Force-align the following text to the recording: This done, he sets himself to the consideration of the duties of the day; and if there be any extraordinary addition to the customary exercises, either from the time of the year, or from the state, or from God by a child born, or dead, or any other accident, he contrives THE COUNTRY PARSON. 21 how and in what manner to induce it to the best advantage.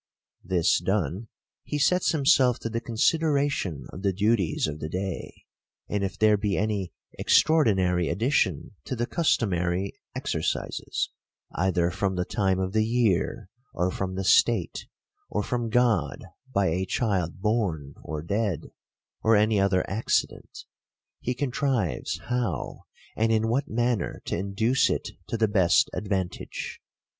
This 0.43 0.79
done, 0.81 1.27
he 1.63 1.77
sets 1.77 2.11
himself 2.11 2.57
to 2.61 2.69
the 2.69 2.81
consideration 2.81 3.85
of 3.93 4.01
the 4.01 4.11
duties 4.11 4.65
of 4.65 4.79
the 4.79 4.89
day; 4.89 5.43
and 5.87 6.03
if 6.03 6.17
there 6.17 6.37
be 6.37 6.57
any 6.57 6.91
extraordinary 7.19 8.09
addition 8.09 8.71
to 8.85 8.95
the 8.95 9.05
customary 9.05 9.93
exercises, 10.15 11.11
either 11.51 11.91
from 11.91 12.15
the 12.15 12.25
time 12.25 12.57
of 12.59 12.73
the 12.73 12.83
year, 12.83 13.51
or 13.75 13.91
from 13.91 14.15
the 14.15 14.23
state, 14.23 14.87
or 15.29 15.43
from 15.43 15.69
God 15.69 16.23
by 16.51 16.69
a 16.69 16.87
child 16.87 17.39
born, 17.39 17.93
or 18.01 18.23
dead, 18.23 18.71
or 19.21 19.35
any 19.35 19.59
other 19.59 19.87
accident, 19.87 20.65
he 21.19 21.35
contrives 21.35 22.13
THE 22.15 22.19
COUNTRY 22.21 22.27
PARSON. 22.37 22.37
21 22.39 22.41
how 22.41 22.83
and 23.17 23.31
in 23.31 23.49
what 23.49 23.67
manner 23.67 24.19
to 24.25 24.35
induce 24.35 24.89
it 24.89 25.09
to 25.27 25.37
the 25.37 25.47
best 25.47 25.91
advantage. 25.93 26.81